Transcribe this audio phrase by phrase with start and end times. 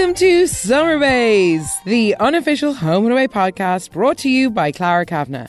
[0.00, 5.04] Welcome to Summer Bays, the unofficial home and away podcast brought to you by Clara
[5.04, 5.48] Kavanagh,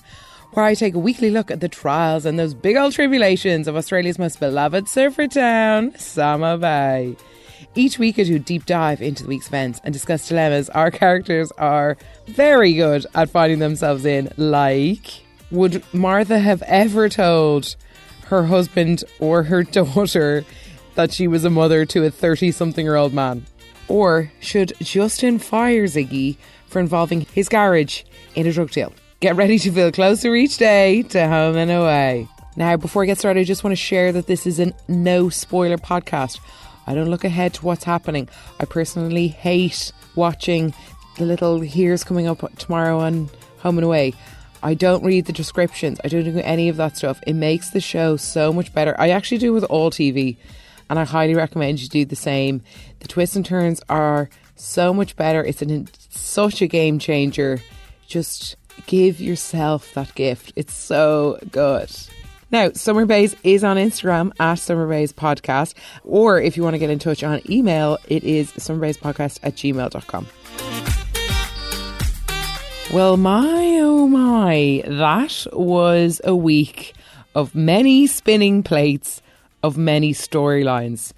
[0.52, 3.78] where I take a weekly look at the trials and those big old tribulations of
[3.78, 7.16] Australia's most beloved surfer town, Summer Bay.
[7.76, 10.92] Each week, I do a deep dive into the week's events and discuss dilemmas our
[10.92, 11.96] characters are
[12.28, 14.34] very good at finding themselves in.
[14.36, 17.78] Like, would Martha have ever told
[18.26, 20.44] her husband or her daughter
[20.96, 23.46] that she was a mother to a 30 something year old man?
[23.92, 26.38] Or should Justin fire Ziggy
[26.68, 28.04] for involving his garage
[28.36, 28.94] in a drug deal?
[29.20, 32.30] Get ready to feel closer each day to home and away.
[32.56, 35.28] Now, before I get started, I just want to share that this is a no
[35.28, 36.40] spoiler podcast.
[36.88, 38.30] I don't look ahead to what's happening.
[38.62, 40.74] I personally hate watching
[41.18, 44.14] the little here's coming up tomorrow on Home and Away.
[44.64, 46.00] I don't read the descriptions.
[46.02, 47.20] I don't do any of that stuff.
[47.28, 48.96] It makes the show so much better.
[48.98, 50.38] I actually do with all TV,
[50.90, 52.62] and I highly recommend you do the same.
[53.02, 55.44] The twists and turns are so much better.
[55.44, 57.60] It's an, such a game changer.
[58.08, 60.54] Just give yourself that gift.
[60.56, 61.90] It's so good.
[62.52, 66.80] Now, Summer Bays is on Instagram at Summer Bays Podcast, or if you want to
[66.80, 70.28] get in touch on email, it is summerbayspodcast at gmail.com.
[72.94, 76.94] Well, my oh my, that was a week
[77.34, 79.22] of many spinning plates,
[79.64, 81.14] of many storylines.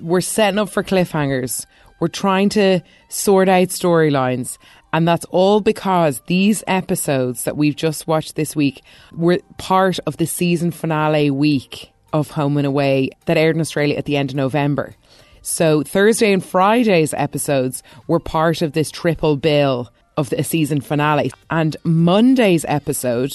[0.00, 1.66] We're setting up for cliffhangers.
[2.00, 4.58] We're trying to sort out storylines.
[4.92, 10.16] And that's all because these episodes that we've just watched this week were part of
[10.16, 14.30] the season finale week of Home and Away that aired in Australia at the end
[14.30, 14.94] of November.
[15.42, 21.30] So Thursday and Friday's episodes were part of this triple bill of the season finale.
[21.50, 23.32] And Monday's episode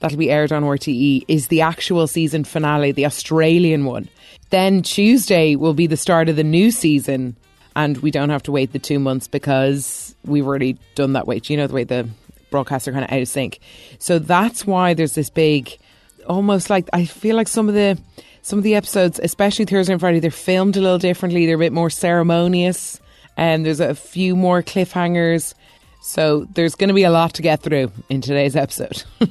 [0.00, 4.08] that'll be aired on RTE is the actual season finale, the Australian one.
[4.50, 7.36] Then Tuesday will be the start of the new season
[7.76, 11.48] and we don't have to wait the two months because we've already done that wait.
[11.48, 12.08] You know the way the
[12.50, 13.60] broadcasts are kind of out of sync.
[13.98, 15.78] So that's why there's this big,
[16.26, 17.98] almost like I feel like some of the
[18.42, 21.46] some of the episodes, especially Thursday and Friday, they're filmed a little differently.
[21.46, 23.00] They're a bit more ceremonious,
[23.36, 25.54] and there's a few more cliffhangers.
[26.00, 29.04] So there's going to be a lot to get through in today's episode.
[29.18, 29.28] but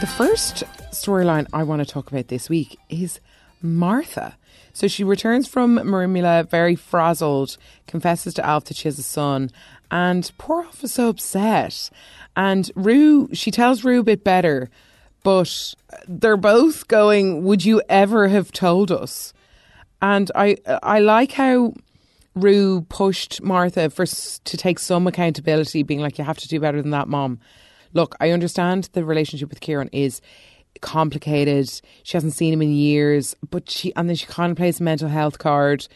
[0.00, 3.20] the first storyline I want to talk about this week is
[3.60, 4.36] Martha.
[4.72, 9.50] So she returns from Merimbula very frazzled, confesses to Alf that she has a son,
[9.90, 11.90] and poor Alf is so upset.
[12.36, 14.70] And Roo, she tells Roo a bit better,
[15.22, 15.74] but
[16.08, 19.34] they're both going, Would you ever have told us?
[20.00, 21.74] And I, I like how
[22.42, 26.80] Roo pushed Martha for to take some accountability, being like, "You have to do better
[26.80, 27.38] than that, mom."
[27.92, 30.20] Look, I understand the relationship with Kieran is
[30.80, 31.68] complicated.
[32.02, 35.38] She hasn't seen him in years, but she and then she contemplates a mental health
[35.38, 35.86] card.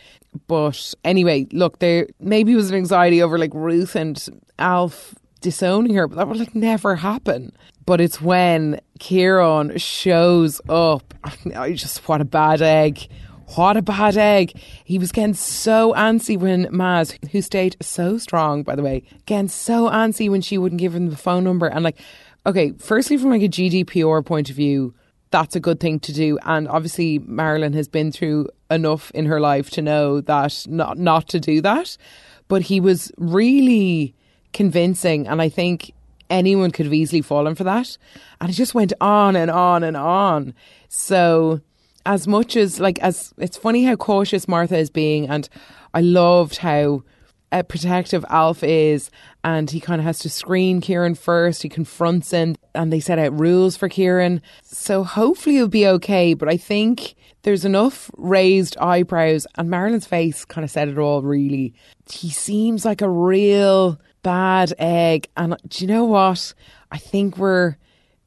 [0.47, 4.23] But anyway, look, there maybe was an anxiety over like Ruth and
[4.59, 7.53] Alf disowning her, but that would like never happen.
[7.87, 11.15] But it's when Kieran shows up.
[11.57, 13.07] I just what a bad egg.
[13.55, 14.53] What a bad egg.
[14.85, 19.49] He was getting so antsy when Maz, who stayed so strong, by the way, getting
[19.49, 21.67] so antsy when she wouldn't give him the phone number.
[21.67, 21.99] And like,
[22.47, 24.95] okay, firstly, from like a GDPR point of view,
[25.31, 26.39] that's a good thing to do.
[26.43, 31.29] And obviously, Marilyn has been through enough in her life to know that not, not
[31.29, 31.97] to do that.
[32.49, 34.15] But he was really
[34.53, 35.27] convincing.
[35.27, 35.93] And I think
[36.31, 37.97] anyone could have easily fallen for that.
[38.41, 40.55] And it just went on and on and on.
[40.89, 41.61] So
[42.07, 45.49] as much as like as it's funny how cautious Martha is being, and
[45.93, 47.03] I loved how
[47.53, 49.11] uh, protective Alf is,
[49.45, 51.63] and he kind of has to screen Kieran first.
[51.63, 54.43] He confronts him, and they set out rules for Kieran.
[54.63, 56.35] So hopefully he'll be okay.
[56.35, 61.23] But I think there's enough raised eyebrows, and Marilyn's face kind of said it all.
[61.23, 61.75] Really,
[62.11, 66.55] he seems like a real bad egg, and do you know what?
[66.91, 67.77] I think we're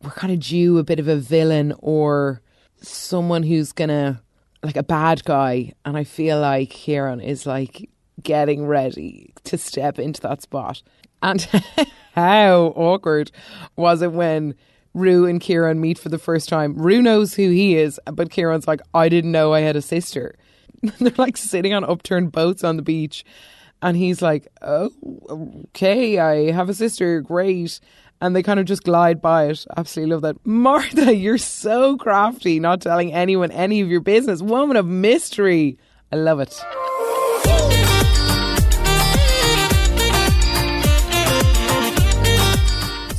[0.01, 2.41] we're kind of due a bit of a villain or
[2.81, 4.21] someone who's gonna
[4.63, 7.89] like a bad guy, and I feel like Kieran is like
[8.21, 10.81] getting ready to step into that spot.
[11.21, 11.41] And
[12.13, 13.31] how awkward
[13.75, 14.55] was it when
[14.93, 16.75] Roo and Kieran meet for the first time?
[16.75, 20.35] Roo knows who he is, but Kieran's like, I didn't know I had a sister.
[20.99, 23.23] They're like sitting on upturned boats on the beach.
[23.81, 24.89] And he's like, Oh,
[25.69, 27.79] okay, I have a sister, great
[28.21, 29.65] and they kind of just glide by it.
[29.75, 30.37] Absolutely love that.
[30.45, 34.41] Martha, you're so crafty, not telling anyone any of your business.
[34.41, 35.77] Woman of mystery.
[36.11, 36.53] I love it.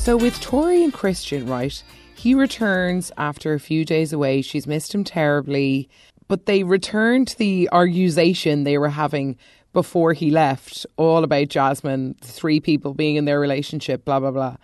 [0.09, 1.83] So with Tori and Christian, right?
[2.15, 4.43] He returns after a few days away.
[4.43, 5.89] She's missed him terribly.
[6.29, 9.37] But they returned the argusation they were having
[9.73, 14.57] before he left, all about Jasmine, three people being in their relationship, blah, blah, blah.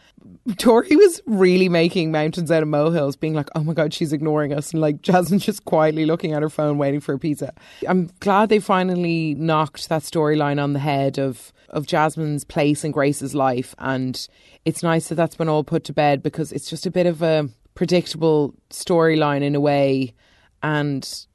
[0.56, 4.52] Tori was really making mountains out of molehills, being like, oh my God, she's ignoring
[4.52, 4.72] us.
[4.72, 7.52] And like Jasmine just quietly looking at her phone, waiting for a pizza.
[7.86, 12.90] I'm glad they finally knocked that storyline on the head of, of Jasmine's place in
[12.90, 13.74] Grace's life.
[13.78, 14.26] And
[14.64, 17.22] it's nice that that's been all put to bed because it's just a bit of
[17.22, 20.14] a predictable storyline in a way.
[20.62, 21.26] And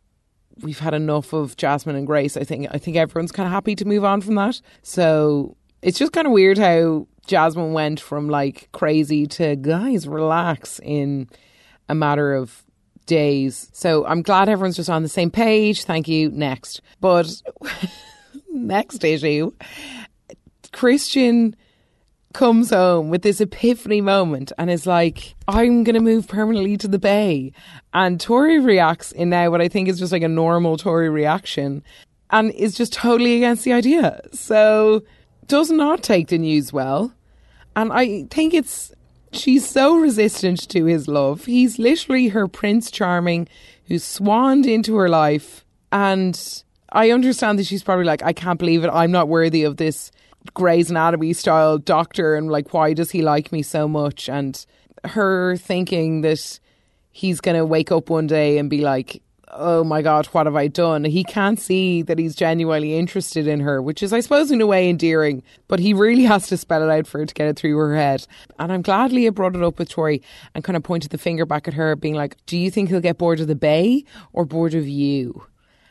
[0.61, 2.37] we've had enough of Jasmine and Grace.
[2.37, 4.61] I think I think everyone's kind of happy to move on from that.
[4.81, 10.79] So it's just kind of weird how Jasmine went from like crazy to guys relax
[10.83, 11.29] in
[11.87, 12.63] a matter of
[13.05, 13.69] days.
[13.73, 15.83] So I'm glad everyone's just on the same page.
[15.83, 16.29] Thank you.
[16.31, 17.41] Next, but
[18.49, 19.51] next issue,
[20.71, 21.55] Christian
[22.33, 26.87] comes home with this epiphany moment and is like, I'm going to move permanently to
[26.87, 27.51] the Bay.
[27.93, 31.83] And Tori reacts in now what I think is just like a normal Tori reaction
[32.29, 34.21] and is just totally against the idea.
[34.31, 35.03] So
[35.47, 37.13] does not take the news well.
[37.75, 38.91] And I think it's,
[39.31, 41.45] she's so resistant to his love.
[41.45, 43.47] He's literally her Prince Charming
[43.87, 45.65] who swanned into her life.
[45.91, 48.89] And I understand that she's probably like, I can't believe it.
[48.89, 50.11] I'm not worthy of this
[50.53, 54.29] Grey's Anatomy style doctor and like why does he like me so much?
[54.29, 54.65] And
[55.03, 56.59] her thinking that
[57.11, 59.21] he's going to wake up one day and be like
[59.51, 61.03] oh my god what have i done?
[61.03, 64.67] He can't see that he's genuinely interested in her which is i suppose in a
[64.67, 67.57] way endearing but he really has to spell it out for her to get it
[67.57, 68.25] through her head.
[68.59, 70.21] And i'm glad leah brought it up with tori
[70.53, 72.99] and kind of pointed the finger back at her being like do you think he'll
[72.99, 75.43] get bored of the bay or bored of you?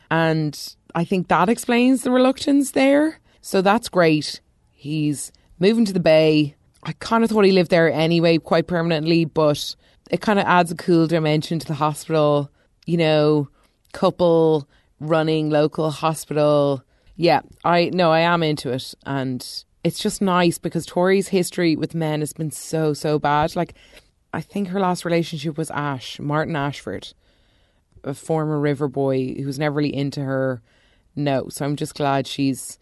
[0.09, 0.57] And
[0.95, 4.41] i think that explains the reluctance there so that's great.
[4.71, 6.55] He's moving to the Bay.
[6.83, 9.75] I kind of thought he lived there anyway, quite permanently, but
[10.09, 12.49] it kind of adds a cool dimension to the hospital.
[12.85, 13.49] You know,
[13.93, 14.67] couple
[14.99, 16.83] running local hospital.
[17.15, 19.45] Yeah, I no, I am into it, and
[19.83, 23.55] it's just nice because Tori's history with men has been so so bad.
[23.55, 23.73] Like,
[24.33, 27.13] I think her last relationship was Ash Martin Ashford,
[28.03, 30.61] a former River boy who was never really into her.
[31.15, 32.79] No, so I'm just glad she's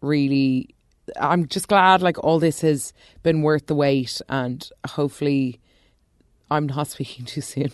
[0.00, 0.74] really
[1.18, 2.92] I'm just glad like all this has
[3.22, 5.60] been worth the wait and hopefully
[6.50, 7.70] I'm not speaking too soon.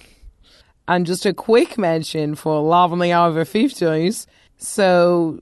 [0.87, 4.26] And just a quick mention for Love on the Hour 50s.
[4.59, 5.41] So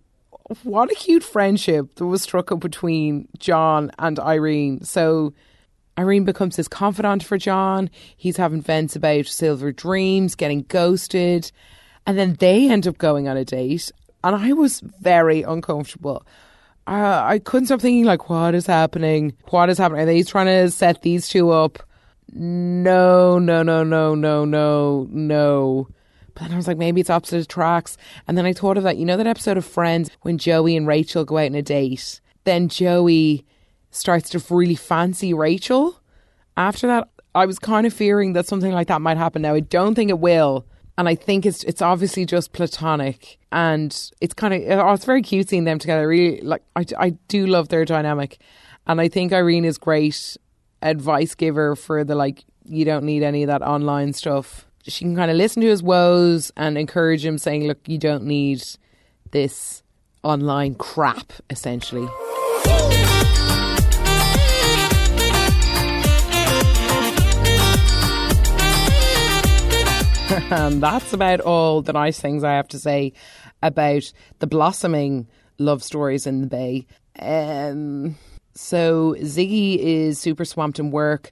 [0.63, 4.85] what a cute friendship that was struck up between John and Irene.
[4.85, 5.35] So
[5.99, 7.91] Irene becomes his confidant for John.
[8.17, 11.51] He's having vents about silver dreams, getting ghosted.
[12.07, 13.91] And then they end up going on a date.
[14.23, 16.25] And I was very uncomfortable
[16.87, 19.35] uh, I couldn't stop thinking, like, what is happening?
[19.51, 20.03] What is happening?
[20.03, 21.79] Are they trying to set these two up?
[22.33, 25.89] No, no, no, no, no, no, no.
[26.35, 27.97] But then I was like, maybe it's opposite tracks.
[28.27, 30.87] And then I thought of that, you know, that episode of Friends when Joey and
[30.87, 32.21] Rachel go out on a date?
[32.45, 33.45] Then Joey
[33.91, 36.01] starts to really fancy Rachel.
[36.57, 39.43] After that, I was kind of fearing that something like that might happen.
[39.43, 40.67] Now, I don't think it will
[40.99, 45.23] and I think it's it's obviously just platonic, and it's kind of oh, it's very
[45.23, 46.07] cute seeing them together.
[46.07, 48.39] Really, like I, I do love their dynamic,
[48.87, 50.37] and I think Irene is great
[50.83, 54.67] advice giver for the like you don't need any of that online stuff.
[54.85, 58.25] She can kind of listen to his woes and encourage him, saying, "Look, you don't
[58.25, 58.63] need
[59.31, 59.83] this
[60.23, 62.09] online crap." Essentially.
[70.33, 73.13] And that's about all the nice things I have to say
[73.63, 76.87] about the blossoming love stories in the Bay.
[77.19, 78.17] Um,
[78.55, 81.31] so Ziggy is super swamped in work.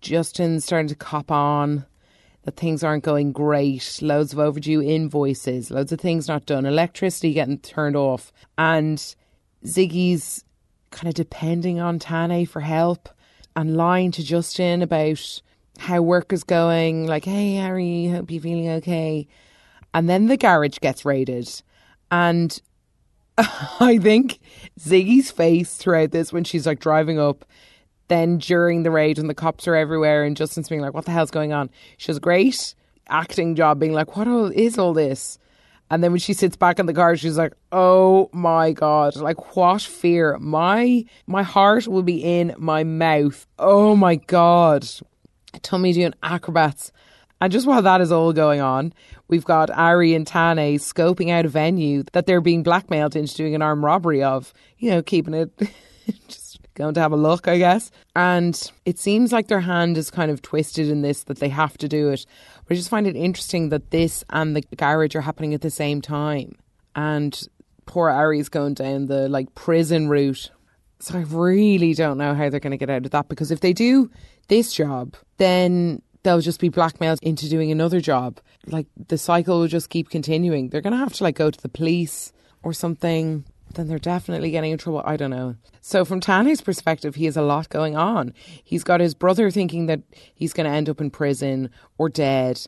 [0.00, 1.86] Justin's starting to cop on
[2.42, 3.98] that things aren't going great.
[4.02, 8.32] Loads of overdue invoices, loads of things not done, electricity getting turned off.
[8.58, 8.98] And
[9.64, 10.44] Ziggy's
[10.90, 13.08] kind of depending on Tane for help
[13.56, 15.40] and lying to Justin about
[15.78, 19.26] how work is going, like, hey, Harry, hope you're feeling okay.
[19.94, 21.48] And then the garage gets raided.
[22.10, 22.60] And
[23.38, 24.40] I think
[24.78, 27.44] Ziggy's face throughout this when she's like driving up,
[28.08, 31.12] then during the raid and the cops are everywhere and Justin's being like, what the
[31.12, 31.70] hell's going on?
[31.96, 32.74] She has a great
[33.08, 35.38] acting job being like, what all, is all this?
[35.92, 39.14] And then when she sits back in the car, she's like, "Oh my god!
[39.14, 40.38] Like what fear?
[40.38, 43.46] My my heart will be in my mouth.
[43.58, 44.88] Oh my god!
[45.60, 46.92] Tummy doing acrobats.
[47.40, 48.92] And just while that is all going on,
[49.26, 53.54] we've got Ari and Tane scoping out a venue that they're being blackmailed into doing
[53.56, 54.54] an armed robbery of.
[54.78, 55.50] You know, keeping it
[56.28, 57.90] just going to have a look, I guess.
[58.14, 61.76] And it seems like their hand is kind of twisted in this that they have
[61.78, 62.24] to do it.
[62.64, 65.70] But I just find it interesting that this and the garage are happening at the
[65.70, 66.56] same time.
[66.94, 67.38] And
[67.86, 70.50] poor Ari's going down the like prison route.
[71.02, 73.58] So I really don't know how they're going to get out of that because if
[73.58, 74.08] they do
[74.46, 78.38] this job, then they'll just be blackmailed into doing another job.
[78.66, 80.68] Like the cycle will just keep continuing.
[80.68, 82.32] They're going to have to like go to the police
[82.62, 83.44] or something
[83.74, 85.02] then they're definitely getting in trouble.
[85.04, 85.56] I don't know.
[85.80, 88.34] So, from Tane's perspective, he has a lot going on.
[88.62, 90.00] He's got his brother thinking that
[90.34, 92.60] he's going to end up in prison or dead.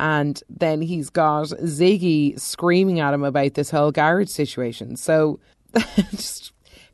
[0.00, 4.96] And then he's got Ziggy screaming at him about this whole garage situation.
[4.96, 5.40] So,
[6.10, 6.52] just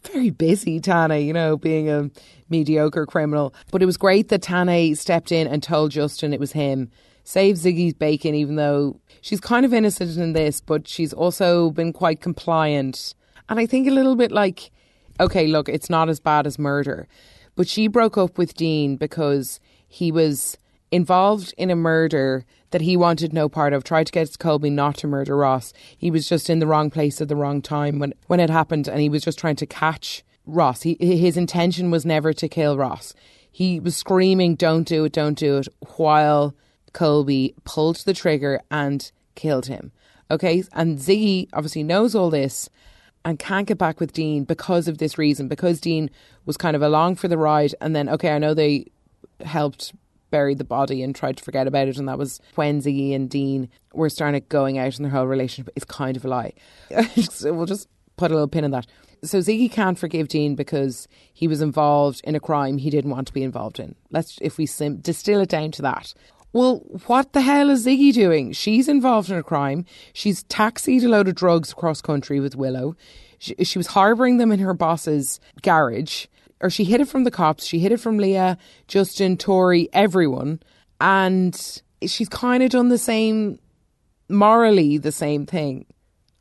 [0.09, 2.11] very busy, Tane, you know, being a
[2.49, 3.55] mediocre criminal.
[3.71, 6.91] But it was great that Tane stepped in and told Justin it was him.
[7.25, 11.93] Save Ziggy's bacon, even though she's kind of innocent in this, but she's also been
[11.93, 13.15] quite compliant
[13.49, 14.71] and I think a little bit like,
[15.21, 17.07] okay, look, it's not as bad as murder.
[17.57, 20.59] But she broke up with Dean because he was
[20.95, 24.97] involved in a murder that he wanted no part of, tried to get Colby not
[24.99, 25.73] to murder Ross.
[25.99, 28.87] He was just in the wrong place at the wrong time when, when it happened,
[28.87, 30.83] and he was just trying to catch Ross.
[30.83, 33.13] He, his intention was never to kill Ross.
[33.51, 36.55] He was screaming, Don't do it, don't do it, while
[36.93, 39.91] Colby pulled the trigger and killed him.
[40.31, 42.71] Okay, and Ziggy obviously knows all this
[43.25, 46.09] and can't get back with Dean because of this reason, because Dean
[46.47, 47.75] was kind of along for the ride.
[47.81, 48.87] And then, okay, I know they
[49.45, 49.93] helped
[50.35, 51.97] bury the body and tried to forget about it.
[51.97, 55.73] And that was when Ziggy and Dean were starting going out in their whole relationship.
[55.77, 56.55] It's kind of a lie.
[57.31, 57.87] so we'll just
[58.17, 58.85] put a little pin in that.
[59.23, 63.29] So Ziggy can't forgive Dean because he was involved in a crime he didn't want
[63.29, 63.95] to be involved in.
[64.11, 66.13] Let's, if we sim- distill it down to that.
[66.53, 68.51] Well, what the hell is Ziggy doing?
[68.51, 69.87] She's involved in a crime.
[70.15, 72.97] She's taxied a load of drugs across country with Willow.
[73.39, 76.27] She, she was harbouring them in her boss's garage.
[76.61, 77.65] Or she hid it from the cops.
[77.65, 78.59] She hid it from Leah,
[78.89, 80.61] Justin, Tori, everyone.
[81.01, 81.55] And
[82.07, 83.59] she's kind of done the same,
[84.29, 85.87] morally, the same thing.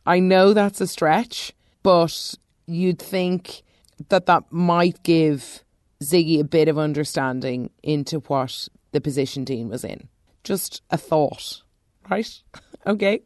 [0.06, 3.64] I know that's a stretch, but you'd think
[4.10, 5.64] that that might give
[6.04, 10.08] Ziggy a bit of understanding into what the position Dean was in.
[10.44, 11.62] Just a thought,
[12.10, 12.42] right?
[12.86, 13.22] okay.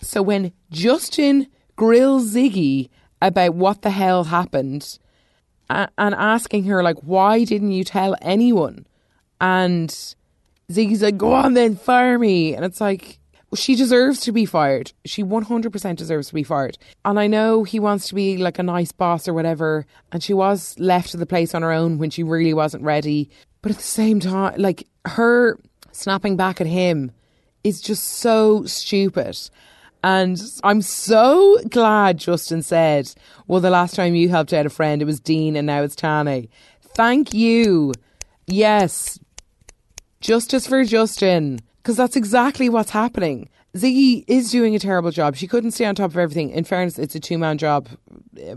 [0.00, 2.88] So when Justin grills Ziggy
[3.20, 4.98] about what the hell happened
[5.70, 8.86] and asking her, like, why didn't you tell anyone?
[9.40, 9.90] And
[10.70, 12.54] Ziggy's like, go on then, fire me.
[12.54, 13.18] And it's like,
[13.54, 14.92] she deserves to be fired.
[15.04, 16.76] She 100% deserves to be fired.
[17.04, 19.86] And I know he wants to be like a nice boss or whatever.
[20.12, 23.30] And she was left to the place on her own when she really wasn't ready.
[23.62, 25.58] But at the same time, like her
[25.92, 27.12] snapping back at him
[27.64, 29.38] is just so stupid.
[30.02, 33.12] And I'm so glad Justin said,
[33.46, 35.96] well, the last time you helped out a friend, it was Dean and now it's
[35.96, 36.48] Tane.
[36.94, 37.92] Thank you.
[38.46, 39.18] Yes.
[40.20, 41.60] Justice for Justin.
[41.82, 43.48] Because that's exactly what's happening.
[43.74, 45.36] Ziggy is doing a terrible job.
[45.36, 46.50] She couldn't stay on top of everything.
[46.50, 47.88] In fairness, it's a two man job,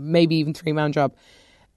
[0.00, 1.12] maybe even three man job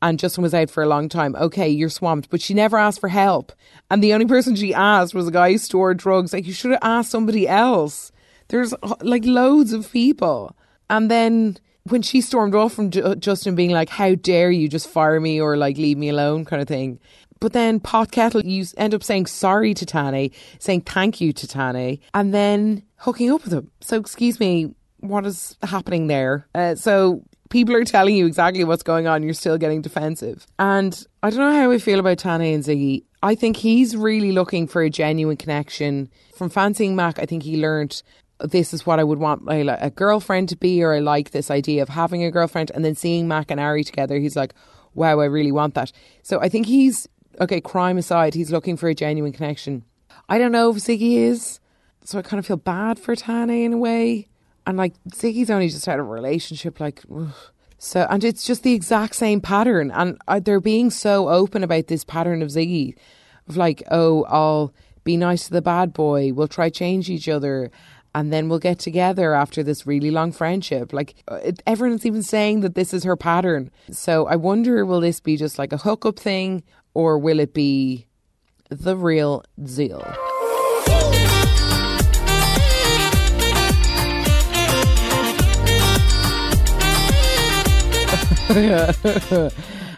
[0.02, 1.36] and Justin was out for a long time.
[1.36, 3.52] Okay, you're swamped, but she never asked for help.
[3.90, 6.34] And the only person she asked was a guy who stored drugs.
[6.34, 8.12] Like, you should have asked somebody else.
[8.48, 10.56] There's like loads of people.
[10.90, 15.20] And then when she stormed off from Justin being like, How dare you just fire
[15.20, 17.00] me or like leave me alone, kind of thing.
[17.40, 21.48] But then Pot Kettle, you end up saying sorry to Tane, saying thank you to
[21.48, 23.72] Tane, and then hooking up with him.
[23.82, 26.48] So, excuse me, what is happening there?
[26.56, 30.48] Uh, so people are telling you exactly what's going on, you're still getting defensive.
[30.58, 33.04] And I don't know how I feel about Tane and Ziggy.
[33.22, 36.10] I think he's really looking for a genuine connection.
[36.36, 38.02] From fancying Mac, I think he learned
[38.40, 41.50] this is what I would want my, a girlfriend to be, or I like this
[41.50, 42.72] idea of having a girlfriend.
[42.74, 44.54] And then seeing Mac and Ari together, he's like,
[44.94, 45.92] wow, I really want that.
[46.22, 47.08] So I think he's,
[47.40, 49.84] okay, crime aside, he's looking for a genuine connection.
[50.28, 51.60] I don't know if Ziggy is.
[52.04, 54.28] So I kind of feel bad for Tane in a way
[54.66, 57.02] and like Ziggy's only just had a relationship, like.
[57.14, 57.34] Ugh.
[57.78, 59.92] So, and it's just the exact same pattern.
[59.92, 62.96] And uh, they're being so open about this pattern of Ziggy,
[63.48, 64.74] of like, oh, I'll
[65.04, 67.70] be nice to the bad boy, we'll try change each other,
[68.16, 70.94] and then we'll get together after this really long friendship.
[70.94, 73.70] Like, uh, everyone's even saying that this is her pattern.
[73.92, 78.08] So I wonder, will this be just like a hookup thing, or will it be
[78.70, 80.02] the real deal?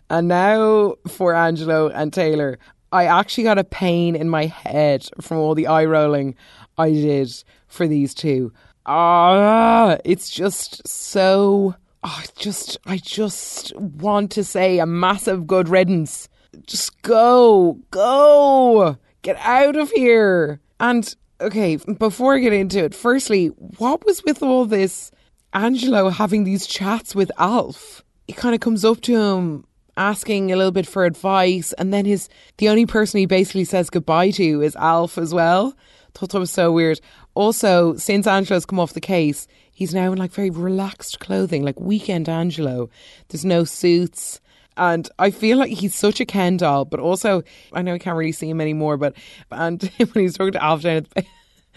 [0.09, 2.57] and now for Angelo and Taylor.
[2.91, 6.35] I actually got a pain in my head from all the eye rolling
[6.77, 7.31] I did
[7.67, 8.53] for these two.
[8.85, 16.29] Ah, it's just so I just, I just want to say a massive good riddance.
[16.65, 20.61] Just go, go, get out of here.
[20.79, 25.11] And okay, before I get into it, firstly, what was with all this
[25.53, 28.03] Angelo having these chats with Alf?
[28.27, 29.65] He kind of comes up to him
[29.97, 33.89] asking a little bit for advice, and then his the only person he basically says
[33.89, 35.75] goodbye to is Alf as well.
[36.13, 37.01] Thought that was so weird.
[37.33, 41.79] Also, since Angelo's come off the case, he's now in like very relaxed clothing, like
[41.79, 42.89] weekend Angelo.
[43.27, 44.39] There's no suits.
[44.77, 48.17] And I feel like he's such a Ken doll, but also I know I can't
[48.17, 48.97] really see him anymore.
[48.97, 49.15] But
[49.51, 51.25] and when he's talking to Alf down at the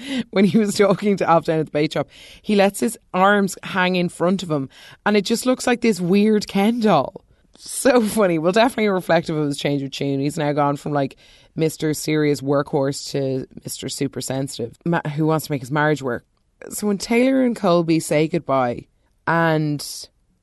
[0.31, 2.09] when he was talking to Alf down at the bait shop,
[2.43, 4.69] he lets his arms hang in front of him,
[5.07, 7.25] and it just looks like this weird Ken doll.
[7.61, 8.39] So funny.
[8.39, 10.21] Well, definitely reflective of his change of tune.
[10.21, 11.17] He's now gone from like
[11.57, 11.95] Mr.
[11.95, 13.91] Serious Workhorse to Mr.
[13.91, 14.77] Super Sensitive,
[15.15, 16.25] who wants to make his marriage work.
[16.71, 18.87] So when Taylor and Colby say goodbye,
[19.27, 19.87] and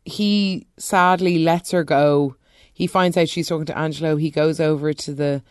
[0.06, 2.36] he sadly lets her go,
[2.74, 4.16] he finds out she's talking to Angelo.
[4.16, 5.44] He goes over to the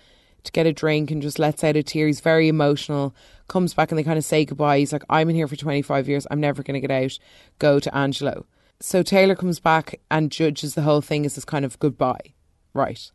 [0.44, 2.06] to get a drink and just lets out a tear.
[2.06, 3.14] He's very emotional.
[3.48, 4.78] Comes back and they kind of say goodbye.
[4.78, 6.26] He's like, I'm in here for 25 years.
[6.30, 7.18] I'm never going to get out.
[7.58, 8.46] Go to Angelo.
[8.80, 12.34] So Taylor comes back and judges the whole thing as this kind of goodbye.
[12.74, 13.10] Right.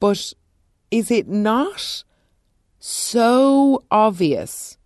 [0.00, 0.32] But
[0.90, 2.04] is it not
[2.80, 4.76] so obvious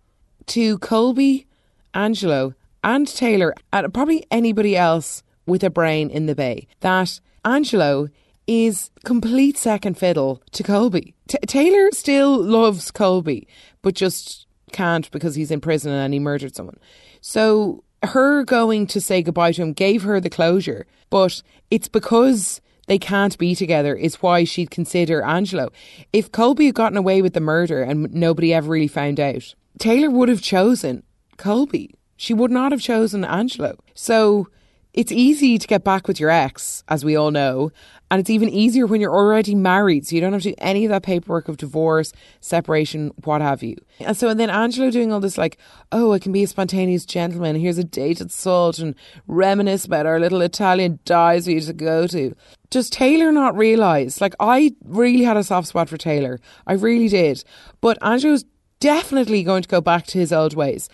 [0.47, 1.47] to Colby,
[1.93, 2.53] Angelo,
[2.83, 8.09] and Taylor, and probably anybody else with a brain in the bay, that Angelo
[8.45, 11.15] is complete second fiddle to Colby.
[11.27, 13.47] T- Taylor still loves Colby,
[13.81, 16.77] but just can't because he's in prison and he murdered someone.
[17.21, 21.41] So her going to say goodbye to him gave her the closure, but
[21.71, 25.71] it's because they can't be together is why she'd consider Angelo.
[26.11, 30.09] If Colby had gotten away with the murder and nobody ever really found out, Taylor
[30.09, 31.03] would have chosen
[31.37, 31.95] Colby.
[32.17, 33.77] She would not have chosen Angelo.
[33.93, 34.47] So
[34.93, 37.71] it's easy to get back with your ex, as we all know,
[38.13, 40.85] and it's even easier when you're already married, so you don't have to do any
[40.85, 43.75] of that paperwork of divorce, separation, what have you.
[43.99, 45.57] And so, and then Angelo doing all this, like,
[45.91, 47.55] oh, I can be a spontaneous gentleman.
[47.55, 48.93] Here's a date at Salt and
[49.25, 52.35] reminisce about our little Italian dives we used to go to.
[52.69, 54.21] Does Taylor not realise?
[54.21, 56.39] Like, I really had a soft spot for Taylor.
[56.67, 57.43] I really did.
[57.81, 58.45] But Angelo's
[58.79, 60.87] definitely going to go back to his old ways.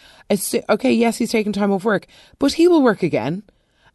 [0.70, 3.44] Okay, yes, he's taking time off work, but he will work again.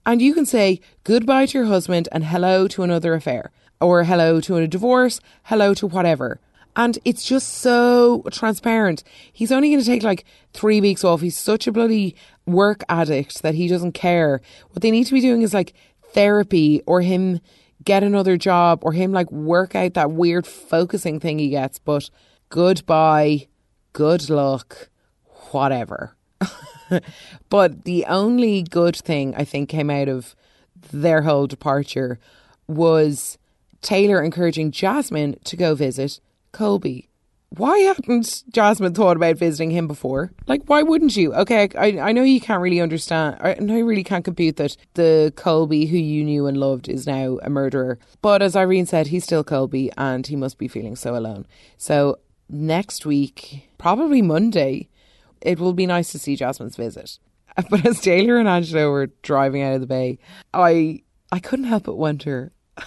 [0.07, 4.41] And you can say goodbye to your husband and hello to another affair, or hello
[4.43, 6.41] to a divorce, hello to whatever.
[6.77, 9.05] And it's just so transparent.
[9.33, 11.21] He's only going to take like three weeks off.
[11.21, 14.41] He's such a bloody work addict that he doesn't care.
[14.71, 15.73] What they need to be doing is like
[16.13, 17.41] therapy or him
[17.85, 21.79] get another job or him like work out that weird focusing thing he gets.
[21.79, 22.11] But
[22.49, 23.49] goodbye,
[23.93, 24.89] good luck,
[25.53, 26.17] whatever.
[27.49, 30.35] but the only good thing I think came out of
[30.93, 32.19] their whole departure
[32.67, 33.39] was
[33.81, 36.21] Taylor encouraging Jasmine to go visit
[36.53, 37.09] Colby.
[37.51, 40.33] Why hadn't Jasmine thought about visiting him before?
[40.49, 41.33] Like, why wouldn't you?
[41.35, 43.37] Okay, I, I know you can't really understand.
[43.41, 47.07] I know you really can't compute that the Colby who you knew and loved is
[47.07, 48.01] now a murderer.
[48.23, 51.47] But as Irene said, he's still Colby and he must be feeling so alone.
[51.77, 52.19] So
[52.49, 54.89] next week, probably Monday,
[55.45, 57.19] it will be nice to see Jasmine's visit.
[57.71, 60.19] But as Taylor and Angelo were driving out of the bay,
[60.53, 62.51] I I couldn't help but wonder.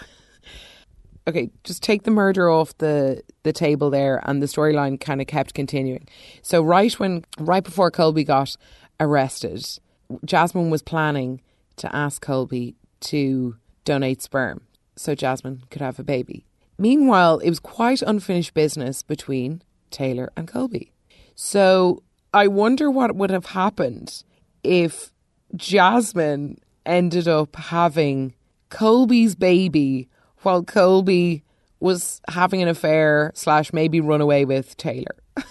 [1.27, 5.27] okay, just take the murder off the the table there, and the storyline kind of
[5.27, 6.05] kept continuing.
[6.41, 8.57] So right when right before Colby got
[8.99, 9.65] arrested,
[10.25, 11.39] Jasmine was planning
[11.77, 14.61] to ask Colby to donate sperm
[14.97, 16.45] so Jasmine could have a baby.
[16.77, 20.91] Meanwhile, it was quite unfinished business between Taylor and Colby.
[21.35, 24.23] So I wonder what would have happened
[24.63, 25.11] if
[25.55, 28.33] Jasmine ended up having
[28.69, 30.09] Colby's baby
[30.41, 31.43] while Colby
[31.79, 35.15] was having an affair slash maybe run away with Taylor.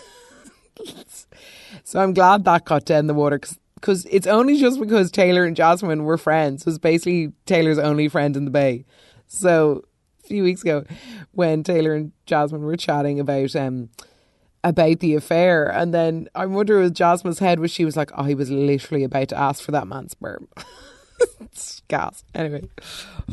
[1.85, 3.41] so I'm glad that got dead in the water
[3.77, 6.63] because it's only just because Taylor and Jasmine were friends.
[6.63, 8.85] It was basically Taylor's only friend in the bay.
[9.27, 9.85] So
[10.25, 10.85] a few weeks ago,
[11.33, 13.91] when Taylor and Jasmine were chatting about um,
[14.67, 15.69] about the affair.
[15.69, 19.05] And then I wonder with Jasmine's head was she was like, oh, he was literally
[19.05, 20.49] about to ask for that man's sperm.
[21.89, 22.25] gas.
[22.35, 22.69] Anyway.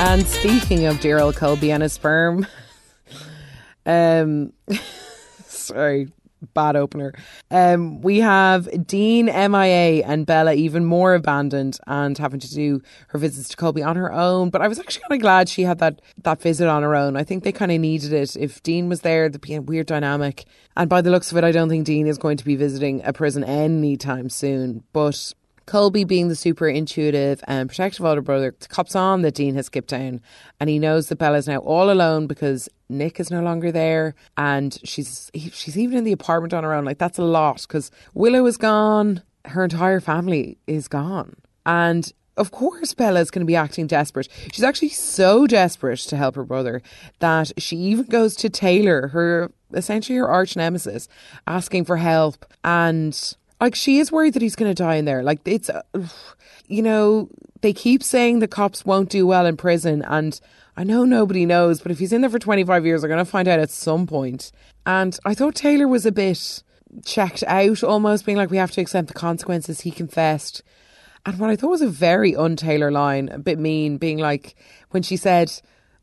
[0.00, 2.46] and speaking of Daryl Colby and his sperm,
[3.86, 4.54] um,
[5.46, 6.08] sorry,
[6.44, 7.12] bad opener.
[7.50, 13.18] Um, we have Dean MIA and Bella even more abandoned and having to do her
[13.18, 14.50] visits to Colby on her own.
[14.50, 17.16] But I was actually kind of glad she had that that visit on her own.
[17.16, 18.36] I think they kind of needed it.
[18.36, 20.44] If Dean was there, there'd be a weird dynamic.
[20.76, 23.02] And by the looks of it, I don't think Dean is going to be visiting
[23.04, 24.82] a prison anytime soon.
[24.92, 25.32] But
[25.66, 29.90] Colby, being the super intuitive and protective older brother, cops on that Dean has skipped
[29.90, 30.20] town
[30.60, 34.78] and he knows that Bella's now all alone because Nick is no longer there and
[34.84, 36.84] she's she's even in the apartment on her own.
[36.84, 41.36] Like, that's a lot because Willow is gone, her entire family is gone.
[41.66, 44.28] And of course, Bella's going to be acting desperate.
[44.52, 46.82] She's actually so desperate to help her brother
[47.20, 51.08] that she even goes to Taylor, her essentially her arch nemesis,
[51.46, 52.44] asking for help.
[52.64, 55.22] And like she is worried that he's going to die in there.
[55.22, 55.82] Like it's, uh,
[56.66, 57.28] you know,
[57.60, 60.38] they keep saying the cops won't do well in prison, and
[60.76, 63.30] I know nobody knows, but if he's in there for 25 years, they're going to
[63.30, 64.50] find out at some point.
[64.84, 66.62] And I thought Taylor was a bit
[67.04, 69.82] checked out, almost being like, we have to accept the consequences.
[69.82, 70.62] He confessed.
[71.26, 74.56] And what I thought was a very un Taylor line, a bit mean, being like,
[74.90, 75.52] when she said,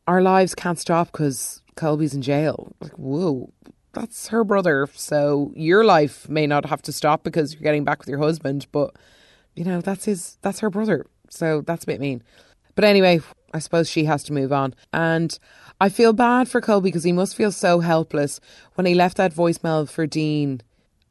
[0.08, 2.74] Our lives can't stop because Colby's in jail.
[2.80, 3.52] Like, whoa,
[3.94, 4.88] that's her brother.
[4.94, 8.68] So your life may not have to stop because you're getting back with your husband,
[8.72, 8.96] but
[9.56, 11.06] you know, that's his that's her brother.
[11.30, 12.24] So that's a bit mean.
[12.76, 13.20] But anyway,
[13.54, 14.74] I suppose she has to move on.
[14.94, 15.38] And
[15.80, 18.40] I feel bad for Colby because he must feel so helpless
[18.76, 20.62] when he left that voicemail for Dean,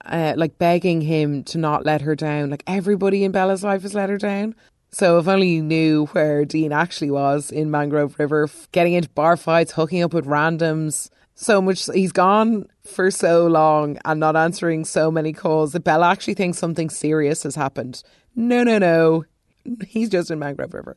[0.05, 2.51] uh, like begging him to not let her down.
[2.51, 4.55] Like everybody in Bella's life has let her down.
[4.93, 9.37] So if only you knew where Dean actually was in Mangrove River, getting into bar
[9.37, 11.89] fights, hooking up with randoms, so much.
[11.93, 16.59] He's gone for so long and not answering so many calls that Bella actually thinks
[16.59, 18.03] something serious has happened.
[18.37, 19.25] No, no, no.
[19.87, 20.97] He's just in Mangrove River.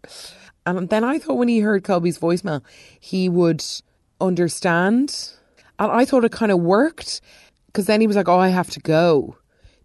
[0.65, 2.62] And then I thought when he heard Colby's voicemail,
[2.99, 3.63] he would
[4.21, 5.34] understand.
[5.80, 7.21] And I thought it kind of worked
[7.67, 9.38] because then he was like, oh, I have to go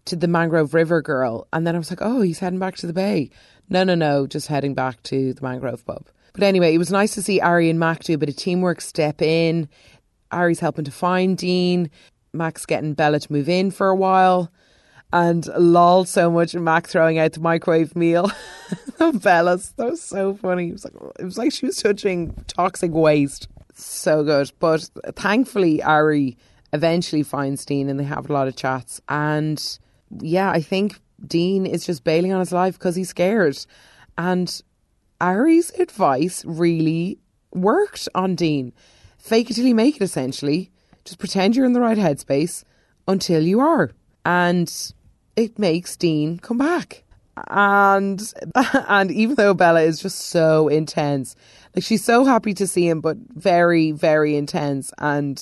[0.05, 1.47] to the Mangrove River girl.
[1.51, 3.29] And then I was like, oh, he's heading back to the bay.
[3.69, 6.07] No, no, no, just heading back to the Mangrove pub.
[6.33, 8.81] But anyway, it was nice to see Ari and Mac do a bit of teamwork,
[8.81, 9.67] step in.
[10.31, 11.89] Ari's helping to find Dean.
[12.33, 14.51] Mac's getting Bella to move in for a while.
[15.11, 18.31] And lol so much and Mac throwing out the microwave meal
[18.99, 19.71] of Bella's.
[19.77, 20.69] That was so funny.
[20.69, 23.47] It was like it was like she was touching toxic waste.
[23.73, 24.51] So good.
[24.59, 26.37] But thankfully Ari
[26.73, 29.01] eventually finds Dean and they have a lot of chats.
[29.09, 29.79] And
[30.19, 33.57] yeah, I think Dean is just bailing on his life because he's scared.
[34.17, 34.61] And
[35.19, 37.17] Ari's advice really
[37.51, 38.73] worked on Dean
[39.19, 40.71] fake it till you make it essentially.
[41.05, 42.63] Just pretend you're in the right headspace
[43.07, 43.91] until you are.
[44.25, 44.71] And
[45.39, 47.03] it makes Dean come back.
[47.47, 48.21] And
[48.55, 51.35] and even though Bella is just so intense,
[51.75, 54.91] like she's so happy to see him, but very, very intense.
[54.97, 55.41] And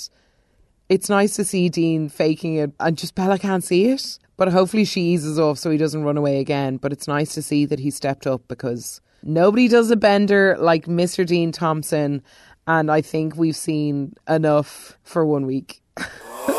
[0.89, 4.19] it's nice to see Dean faking it and just Bella can't see it.
[4.37, 6.77] But hopefully she eases off so he doesn't run away again.
[6.77, 10.85] But it's nice to see that he stepped up because nobody does a bender like
[10.85, 11.25] Mr.
[11.25, 12.21] Dean Thompson
[12.67, 15.81] and I think we've seen enough for one week.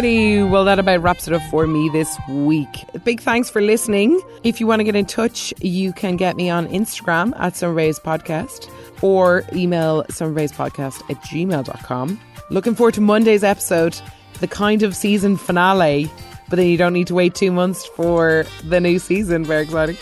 [0.00, 2.86] Alrighty, well, that about wraps it up for me this week.
[3.04, 4.18] Big thanks for listening.
[4.44, 7.74] If you want to get in touch, you can get me on Instagram at Summer
[7.74, 8.70] Podcast
[9.02, 12.20] or email summerbayspodcast at gmail.com.
[12.48, 14.00] Looking forward to Monday's episode,
[14.40, 16.10] the kind of season finale
[16.48, 19.44] but then you don't need to wait two months for the new season.
[19.44, 19.96] Very exciting.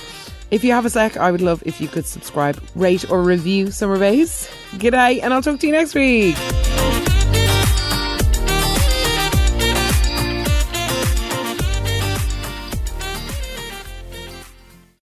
[0.50, 3.70] If you have a sec, I would love if you could subscribe, rate, or review
[3.70, 4.48] Summer Bays.
[4.76, 6.36] G'day, and I'll talk to you next week.